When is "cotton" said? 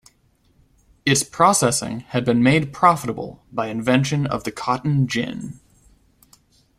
4.51-5.05